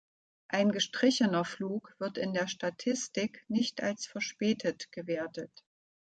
[0.47, 5.51] Ein gestrichener Flug wird in der Statistik nicht als verspätet gewertet.